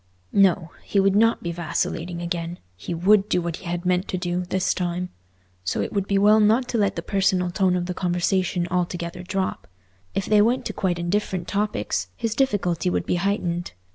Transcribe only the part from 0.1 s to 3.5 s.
No! He would not be vacillating again—he would do